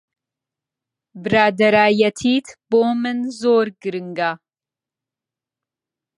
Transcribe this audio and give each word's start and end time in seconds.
برادەرایەتیت 1.23 2.47
بۆ 2.69 2.83
من 3.01 3.17
زۆر 3.39 3.65
گرنگە. 3.81 4.31